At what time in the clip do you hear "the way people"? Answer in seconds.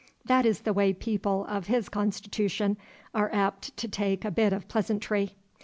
0.61-1.45